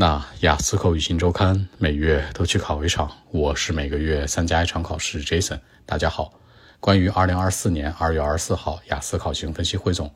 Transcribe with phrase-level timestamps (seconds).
[0.00, 5.24] 那雅思口语新周刊每月都去考一场，我是每个月参加一场考试。
[5.24, 6.34] Jason，大家好。
[6.78, 10.08] 关于二零二四年二月二十四号雅思考型分析汇总，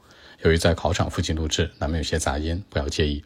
[0.45, 3.25] 由于在考场附近录制，难免有些杂音，不要介意。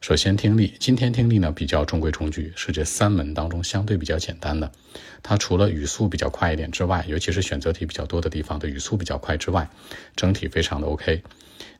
[0.00, 4.72] 首先听力，今天听力呢比较中规中矩，是这三门当中相对比较简单的。
[5.22, 9.68] 它除了语速比较快一点之外，尤其是选择题比较多的地方的语速比较快之外，
[10.16, 11.22] 整体非常的 OK。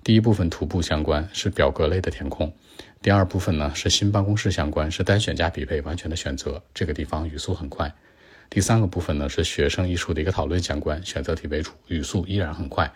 [0.04, 2.52] 第一部分徒步相关，是表格类的填空。
[3.00, 6.60] 第二部分呢是新办公室相关，是单选加匹配，完全的选择。
[6.74, 7.93] 这个地方语速很快。
[8.50, 12.93] 第三个部分呢是学生艺术的一个讨论相关，选择题为主，语速依然很快。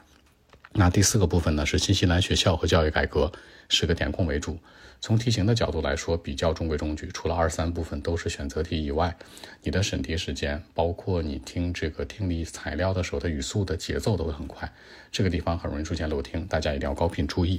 [0.79, 3.33] 那第四个部分呢是新西兰学校和教育改革，
[3.71, 4.59] 是个填空为主。
[5.01, 7.09] 从题型的角度来说，比较中规中矩。
[7.15, 9.17] 除了二三部分都是选择题以外，
[9.63, 14.71] 你的审题时间，包括你听这个听力材料的时候的语速的节奏都会很快。
[15.11, 17.59] 这个地方很容易出现漏听，大家一定要高频注意。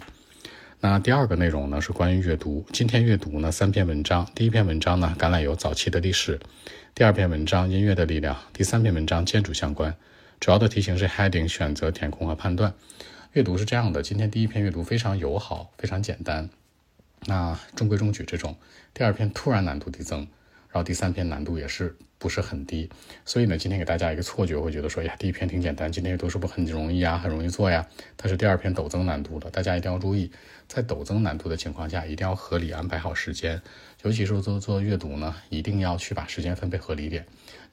[0.79, 2.63] 那第二个内容呢是关于阅读。
[2.71, 4.27] 今天阅读呢三篇文章。
[4.35, 6.39] 第一篇文章呢橄榄油早期的历史。
[6.93, 8.37] 第二篇文章音乐的力量。
[8.53, 9.95] 第三篇文章建筑相关。
[10.39, 12.71] 主要的题型是 heading 选择填空和判断。
[13.33, 16.49] 阅读是这样的，今天第一篇阅读非常友好，非常简单，
[17.25, 18.55] 那中规中矩这种。
[18.93, 20.27] 第二篇突然难度递增，
[20.77, 21.97] 然后第三篇难度也是。
[22.19, 22.89] 不是很低，
[23.25, 27.87] 所以呢，今天给大家一个错觉，会觉得说，呀，第一篇挺简单，今天阅读是不是很容易啊，很容易做呀？
[28.17, 30.31] 它是第二篇陡增难度的，大家一定要注意，
[30.67, 33.61] 在陡增难度的情况下，一定要合理安排好时间，
[34.01, 37.23] 尤其是做做阅读呢，一定要去把时间分配合理点。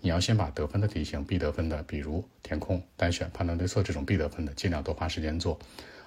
[0.01, 5.59] 你要先把得分的题型、必得分的，比如填空、单选、判断对错这种必得分的，尽量多花时间做。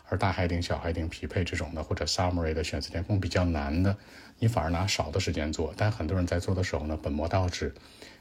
[0.09, 3.95] 而大海顶、小海顶匹配这种的，或者 summary 的选择填空比较难的，
[4.39, 5.73] 你反而拿少的时间做。
[5.75, 7.73] 但很多人在做的时候呢，本末倒置，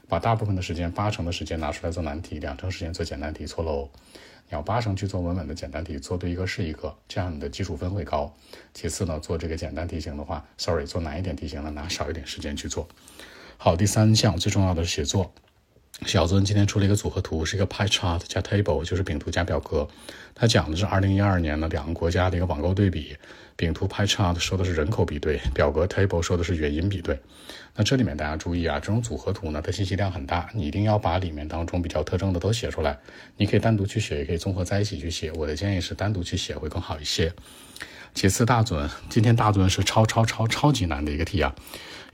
[0.07, 3.89] 把大部分的时间，八成的时间拿出来做难题，两成时间做简单题，错喽。
[4.49, 8.33] 你要八成去做稳稳的简单题，做对一个是一个，这样你的基础分会高。
[8.73, 12.87] 其次呢，做这个简单题型的话，sorry，做难一点题型呢，拿少一点时间去做。
[13.57, 15.33] 好，第三项最重要的是写作。
[16.05, 19.87] 小尊今天出了一个组合图，是一个 pie chart 加 table，就是饼图加表格。
[20.35, 23.17] 他讲的是二零一二年的两个国家的一个网购对比。
[23.55, 27.19] 饼图 pie chart 说的是人口比对，表格 table 说的是原因比对。
[27.75, 32.95] 那这里面大家注意啊，这种组合图呢，它信息量很大，你一定要把里面当中比较特征的都写出来。
[33.35, 35.31] 你可以单独去写，也可以综合在一起去写。
[35.31, 37.33] 我的建议是单独去写会更好一些。
[38.13, 41.53] 其次，大尊今天大尊是超超超超级难的一个题啊。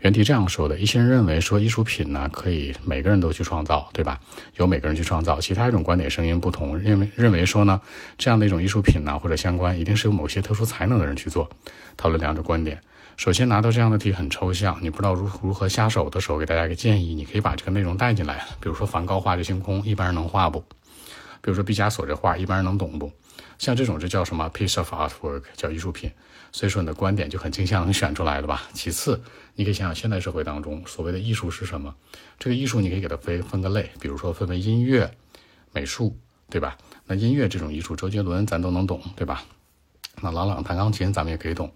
[0.02, 4.20] 原题这样说的：一些人认为说艺术品呢可以每个人都去创造，对吧？
[4.58, 5.40] 由每个人去创造。
[5.40, 7.80] 其他一种观点声音不同，认为认为说呢
[8.18, 11.50] 这样的一种艺术品呢或者相关，一定是由某些特殊才能的人去做。
[11.96, 12.82] 讨论两种观点。
[13.16, 18.44] 首先拿到这样的题很抽象，你不知道如如何下手的时候，给大家一个建议，你可以把这个内容带进来。
[18.60, 20.60] 比如说梵高画这星空，一般人能画不？
[21.42, 23.10] 比如说毕加索这画，一般人能懂不？
[23.64, 26.12] 像这种就叫什么 piece of artwork，叫艺术品。
[26.52, 28.64] 所以说你的观点就很倾向能选出来的吧。
[28.74, 29.24] 其次，
[29.56, 31.96] 你可以想想现代社会当中所谓的艺术是什么？
[32.38, 35.10] 这个艺术你可以给它分分个类，比如说分为音乐、
[35.72, 36.16] 美术，
[36.50, 36.78] 对吧？
[37.08, 39.46] 那音乐这种艺术，周杰伦咱都能懂，对吧？
[40.22, 41.74] 那朗朗弹钢琴咱们也可以懂。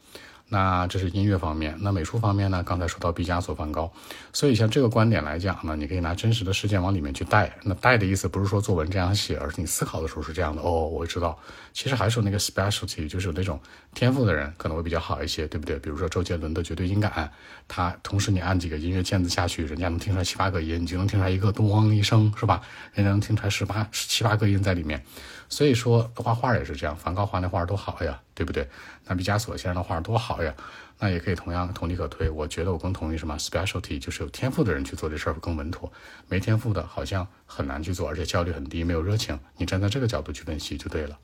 [0.50, 2.63] 那这是音乐方面，那美术方面呢？
[2.63, 3.91] 刚才说到毕加索、梵高，
[4.31, 7.53] 所以像这个观点来讲呢，你可以拿真实的事件往里面去带。
[7.63, 10.62] 那带的意思不是说作文这样写，而是你思考的时候是这样的。
[10.62, 11.38] 哦，我知道，
[11.74, 13.59] 其实还是有那个 specialty，就是有那种
[13.94, 15.78] 天赋的人可能会比较好一些，对不对？
[15.80, 17.29] 比如说周杰伦的绝对音感，
[17.68, 22.62] 他同时你按几个音乐键子下去，人家能听出来七八个音，你就能听出来一个咚一声，是吧？
[22.94, 25.03] 人家能听出来十八七八个音在里面。
[25.50, 28.69] 所以说画画也是这样，梵高画那画多好呀，对不对？
[29.07, 30.53] 那毕加索先生的画多好呀，
[30.99, 32.29] 那也可以同样同理可推。
[32.29, 35.91] 我觉得我更同意什么 specialty，就是有天赋的人去做这事儿会更稳妥，
[36.27, 39.39] 没天赋的好像很难去做，而且效率很低，没有热情。
[39.57, 41.17] 你站在这个角度去分析就对了。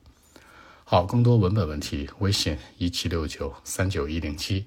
[0.82, 4.66] 好，更多文本问题，微信一七六九三九一零七。